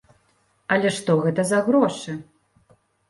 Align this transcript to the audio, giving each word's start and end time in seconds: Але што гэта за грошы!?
Але 0.75 0.89
што 0.95 1.17
гэта 1.25 1.41
за 1.51 1.59
грошы!? 1.67 2.17